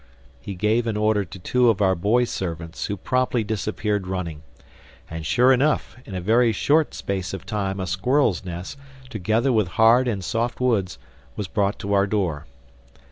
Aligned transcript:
He 0.41 0.55
gave 0.55 0.87
an 0.87 0.97
order 0.97 1.23
to 1.23 1.37
two 1.37 1.69
of 1.69 1.79
our 1.79 1.93
boy 1.93 2.23
servants 2.23 2.87
who 2.87 2.97
promptly 2.97 3.43
disappeared 3.43 4.07
running. 4.07 4.41
And 5.11 5.23
sure 5.27 5.53
enough, 5.53 5.95
in 6.05 6.15
a 6.15 6.19
very 6.21 6.51
short 6.51 6.95
space 6.95 7.35
of 7.35 7.45
time 7.45 7.79
a 7.79 7.85
squirrel's 7.85 8.43
nest, 8.43 8.79
together 9.11 9.53
with 9.53 9.67
hard 9.77 10.07
and 10.07 10.23
soft 10.23 10.59
woods, 10.59 10.97
was 11.35 11.47
brought 11.47 11.77
to 11.77 11.93
our 11.93 12.07
door. 12.07 12.47